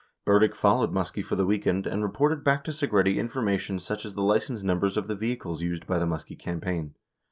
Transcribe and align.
Burdick 0.25 0.55
followed 0.55 0.91
Muskie 0.91 1.23
for 1.23 1.35
the 1.35 1.45
weekend, 1.45 1.85
and 1.85 2.01
reported 2.01 2.43
back 2.43 2.63
to 2.63 2.71
Segretti 2.71 3.17
information 3.17 3.77
such 3.77 4.03
as 4.03 4.15
the 4.15 4.23
license 4.23 4.63
numbers 4.63 4.97
of 4.97 5.07
the 5.07 5.15
vehicles 5.15 5.61
used 5.61 5.85
by 5.85 5.99
the 5.99 6.07
Muskie 6.07 6.39
cam 6.39 6.59
paign. 6.59 6.93